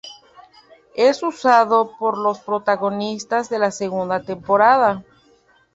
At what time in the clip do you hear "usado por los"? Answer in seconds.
1.21-2.39